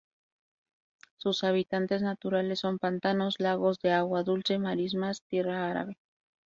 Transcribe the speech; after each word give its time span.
Sus 1.19 1.43
hábitats 1.43 2.01
naturales 2.01 2.57
son 2.61 2.79
pantanos, 2.79 3.35
lagos 3.37 3.77
de 3.83 3.91
agua 3.91 4.23
dulce, 4.23 4.57
marismas, 4.57 5.21
tierra 5.29 5.69
arable. 5.69 5.99